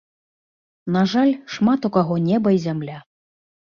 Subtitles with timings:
[0.95, 2.99] На жаль, шмат у каго неба і зямля.